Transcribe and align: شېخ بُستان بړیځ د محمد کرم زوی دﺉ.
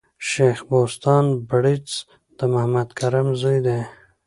شېخ 0.29 0.57
بُستان 0.69 1.25
بړیځ 1.49 1.89
د 2.37 2.39
محمد 2.53 2.89
کرم 2.99 3.27
زوی 3.41 3.57
دﺉ. 3.65 3.79